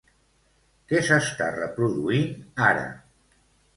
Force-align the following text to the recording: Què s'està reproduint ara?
Què 0.93 1.01
s'està 1.09 1.51
reproduint 1.57 2.67
ara? 2.71 2.89